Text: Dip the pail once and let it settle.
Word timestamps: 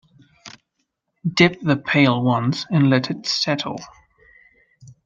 Dip 1.31 1.61
the 1.61 1.77
pail 1.77 2.23
once 2.23 2.65
and 2.71 2.89
let 2.89 3.11
it 3.11 3.27
settle. 3.27 3.77